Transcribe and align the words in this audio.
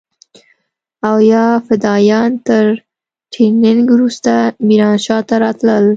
او 1.07 1.15
يا 1.31 1.45
فدايان 1.67 2.31
تر 2.47 2.65
ټرېننگ 3.31 3.85
وروسته 3.95 4.31
ميرانشاه 4.67 5.21
ته 5.27 5.35
راتلل. 5.43 5.85